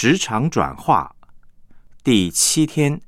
[0.00, 1.12] 职场转化
[2.04, 3.00] 第七天，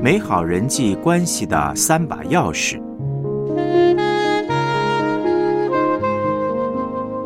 [0.00, 2.80] 美好人际关系的三把钥匙。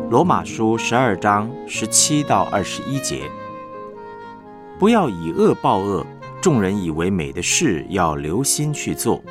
[0.09, 3.31] 罗马书十二章十七到二十一节，
[4.77, 6.05] 不要以恶报恶。
[6.41, 9.23] 众人以为美的事，要留心去做；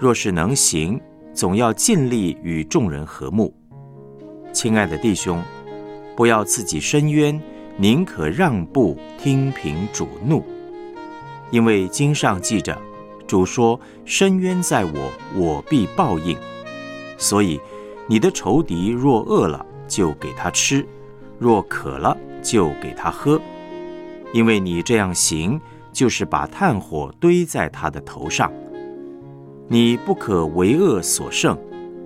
[0.00, 0.98] 若是能行，
[1.34, 3.54] 总要尽力与众人和睦。
[4.50, 5.42] 亲爱的弟兄，
[6.16, 7.38] 不要自己伸冤，
[7.76, 10.42] 宁可让步，听凭主怒。
[11.50, 12.80] 因为经上记着，
[13.26, 16.34] 主说：“伸冤在我，我必报应。”
[17.18, 17.60] 所以，
[18.06, 20.82] 你的仇敌若饿了，就给他吃；
[21.38, 23.38] 若渴了，就给他喝，
[24.32, 25.60] 因为你这样行，
[25.92, 28.50] 就是把炭火堆在他的头上。
[29.72, 31.56] 你不可为恶所胜，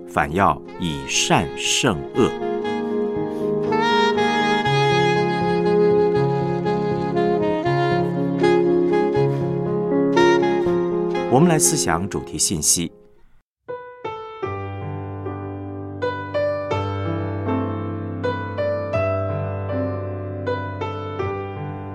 [0.07, 2.29] 反要以善胜恶。
[11.31, 12.91] 我们来思想主题信息。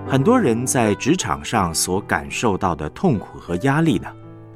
[0.09, 4.09] 很多人在职场上所感受到的痛苦和压力呢，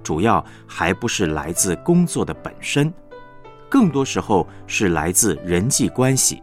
[0.05, 2.93] 主要还不是来自工作的本身，
[3.69, 6.41] 更多时候是来自人际关系。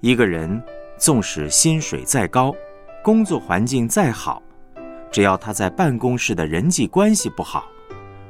[0.00, 0.62] 一个人
[0.98, 2.54] 纵使薪水再高，
[3.02, 4.42] 工作环境再好，
[5.10, 7.64] 只要他在办公室的人际关系不好，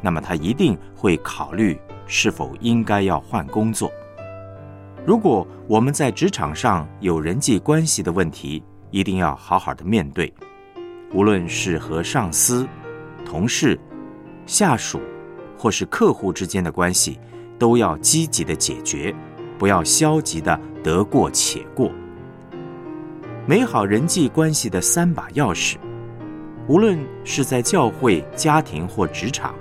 [0.01, 3.91] 那么他一定会考虑是否应该要换工作。
[5.05, 10.33] 如果我们在职场上有人际关系的问题，一定要好好的面对，
[11.13, 12.67] 无论是和上司、
[13.27, 13.79] 同事、
[14.47, 15.01] 下属，
[15.57, 17.19] 或是客户之间的关系，
[17.59, 19.15] 都要积极的解决，
[19.59, 21.91] 不要消极的得过且过。
[23.47, 25.77] 美好人际关系的三把钥匙，
[26.67, 29.55] 无论是在教会、家庭或职场，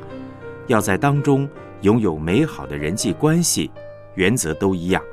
[0.68, 1.48] 要在当中
[1.82, 3.70] 拥有美好的人际关系，
[4.16, 5.04] 原则都一样，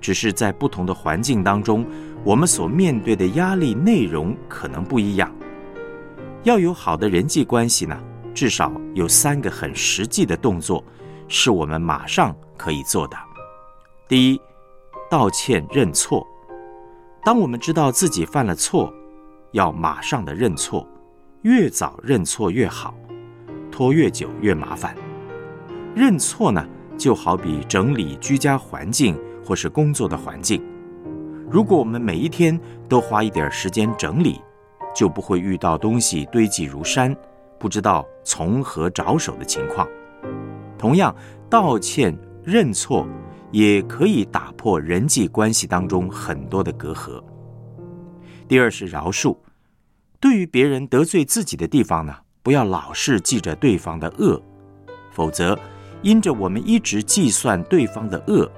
[0.00, 1.84] 只是在不同的环境当中。
[2.22, 5.32] 我们所面对的压力内容可能不一样。
[6.42, 7.96] 要有好的人际关系呢，
[8.36, 10.84] 至少有三个很实际的动作，
[11.26, 13.16] 是我们马上可以做的。
[14.06, 14.40] 第一，
[15.10, 16.24] 道歉认错。
[17.24, 18.92] 当我们知道自己犯了错，
[19.52, 20.86] 要马上的认错，
[21.40, 22.94] 越早认错越好，
[23.72, 24.94] 拖越久越麻烦。
[25.94, 26.62] 认错呢，
[26.98, 30.62] 就好比整理居家环境或是工作的环境。
[31.50, 34.42] 如果我们每一天都花一点时间整理，
[34.94, 37.16] 就不会遇到东西堆积如山，
[37.58, 39.88] 不知道从何着手的情况。
[40.78, 41.14] 同样，
[41.48, 43.06] 道歉认错
[43.50, 47.22] 也可以打破人际关系当中很多的隔阂。
[48.46, 49.36] 第二是饶恕，
[50.20, 54.40] 对于别人得罪自己的地方呢，不要老是记着对方的恶，
[55.10, 55.58] 否则
[56.02, 58.50] 因着我们一直计算对方的恶，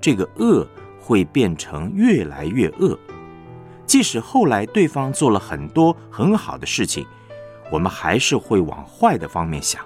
[0.00, 0.66] 这个恶。
[1.00, 2.98] 会变成越来越恶，
[3.86, 7.06] 即使后来对方做了很多很好的事情，
[7.70, 9.84] 我们还是会往坏的方面想，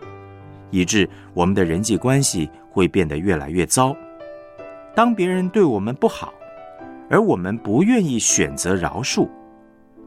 [0.70, 3.97] 以致我们的人际关系会变得越来越糟。
[4.94, 6.32] 当别人对我们不好，
[7.09, 9.28] 而我们不愿意选择饶恕，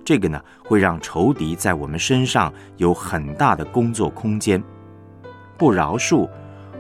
[0.03, 4.63] 这个呢会让仇敌在我们身上有很大的工作空间。
[5.57, 6.29] 不饶恕，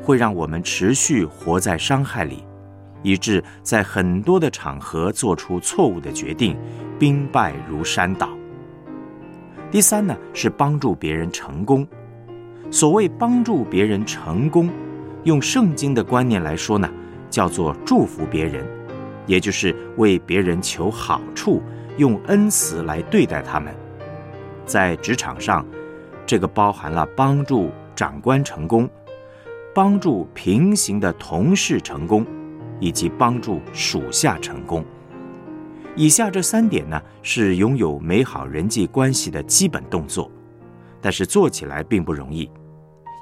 [0.03, 2.43] 会让我们持续活在伤害里。
[3.03, 6.57] 以致在很多的场合做出错误的决定，
[6.97, 8.29] 兵败如山倒。
[9.71, 11.85] 第三呢，是帮助别人成功。
[12.71, 14.69] 所谓帮助别人成功，
[15.23, 16.89] 用圣经的观念来说呢，
[17.29, 18.65] 叫做祝福别人，
[19.25, 21.61] 也就是为别人求好处，
[21.97, 23.73] 用恩慈来对待他们。
[24.65, 25.65] 在职场上，
[26.25, 28.89] 这个包含了帮助长官成功，
[29.73, 32.25] 帮助平行的同事成功。
[32.81, 34.83] 以及帮助属下成功。
[35.95, 40.29] 以下这三点呢，是拥有美好人际关系的基本动作，
[41.01, 42.49] 但是做起来并不容易，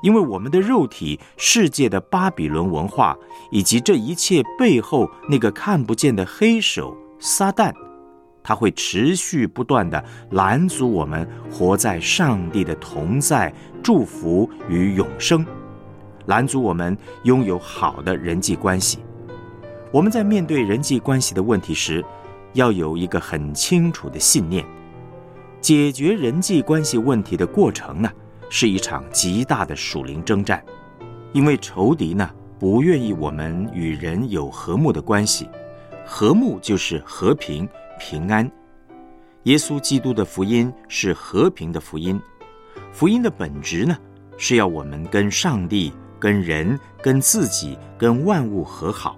[0.02, 3.16] 因为我们的肉体、世界的巴比伦文化，
[3.52, 7.72] 以及这一切背后那个看不见的黑手撒旦，
[8.42, 13.54] 他会持续不断的拦阻我们活在上帝的同在、
[13.84, 15.46] 祝福与永生，
[16.26, 18.98] 拦阻我们拥有好的人际关系。
[19.92, 22.04] 我们在面对人际关系的问题时，
[22.54, 24.66] 要有一个很清楚的信念：
[25.60, 28.10] 解决人际关系问题的过程呢，
[28.50, 30.64] 是一场极大的属灵征战。
[31.32, 32.30] 因为仇敌呢
[32.60, 35.50] 不愿意我们与人有和睦的关系，
[36.06, 37.68] 和睦就是和平
[38.00, 38.50] 平安。
[39.44, 42.22] 耶稣基督的福音是和平的福音，
[42.92, 43.98] 福音的本质呢
[44.38, 49.18] 是要我们跟上帝、跟人、跟自己、跟万物和好。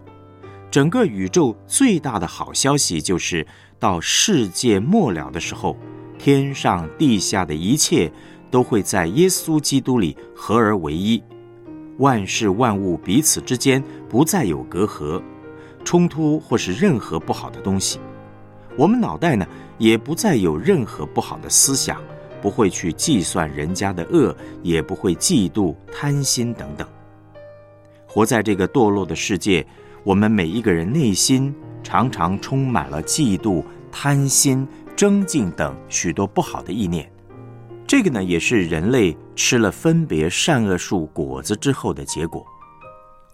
[0.76, 3.48] 整个宇宙最大的好消息就是
[3.80, 5.78] 到世界末了的时候，
[6.20, 8.12] 天上地下的一切
[8.52, 11.24] 都会在耶稣基督里合而为一。
[12.00, 15.24] 万事万物彼此之间不再有隔阂、
[15.86, 17.98] 冲突或是任何不好的东西。
[18.78, 22.04] 我们脑袋呢也不再有任何不好的思想，
[22.42, 26.86] 不会去计算人家的恶，也不会嫉妒、贪心等等。
[28.06, 29.66] 活在这个堕落的世界，
[30.06, 37.12] 我们每一个人内心常常充满了嫉妒、贪心、争竞等许多不好的意念。
[37.88, 42.46] 这个呢，也是人类吃了分别善恶树果子之后的结果。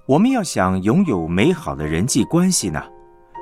[0.06, 2.81] 我们要想拥有美好的人际关系呢，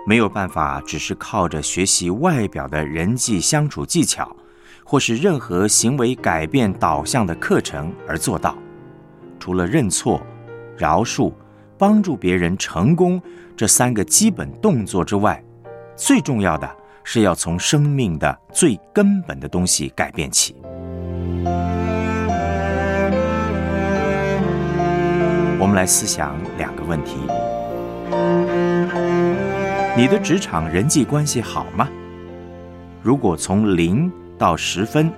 [0.08, 4.36] 没有办法只是靠着学习外表的人际相处技巧，
[4.84, 8.58] 或是任何行为改变导向的课程而做到。
[9.40, 10.20] 除了认错、
[10.76, 11.32] 饶恕、
[11.80, 13.22] 帮助别人成功
[13.56, 15.42] 这三个基本动作之外，
[15.96, 16.70] 最重要的
[17.06, 20.58] 是要从生命的最根本的东西改变起。
[25.58, 27.16] 我们来思想两个问题：
[29.96, 31.88] 你的职场人际关系好吗？
[33.02, 35.10] 如果从零到十分，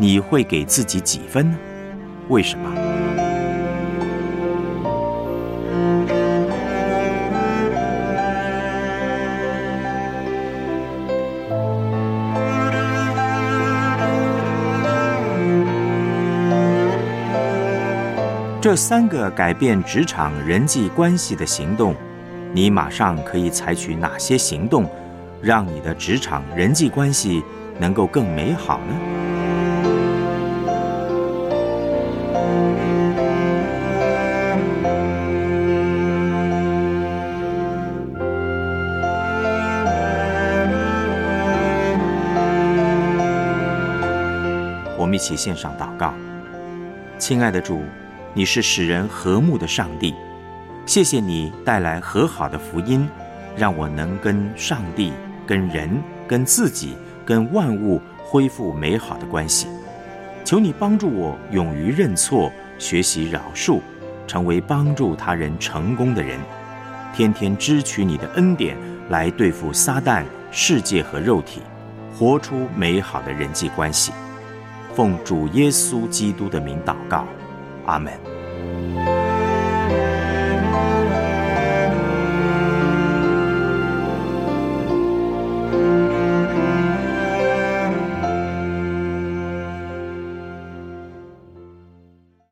[0.00, 1.56] 你会给自己几分呢？
[2.28, 2.81] 为什么？
[18.62, 21.96] 这三个改变职场人际关系的行动，
[22.52, 24.88] 你马上可以采取哪些行动，
[25.40, 27.42] 让你的职场人际关系
[27.80, 28.94] 能够更美好呢？
[44.96, 46.14] 我们一起献上祷告，
[47.18, 47.82] 亲爱的主。
[48.34, 50.14] 你是使人和睦的上帝，
[50.86, 53.06] 谢谢你带来和好的福音，
[53.54, 55.12] 让我能跟上帝、
[55.46, 56.96] 跟人、跟自己、
[57.26, 59.66] 跟万物恢复美好的关系。
[60.46, 63.80] 求你帮助我勇于认错，学习饶恕，
[64.26, 66.38] 成为帮助他人成功的人，
[67.14, 68.78] 天天支取你的恩典
[69.10, 71.60] 来对付撒旦、世界和肉体，
[72.16, 74.10] 活出美好的人际关系。
[74.94, 77.26] 奉主耶稣基督的名祷告。
[77.86, 79.21] 阿门。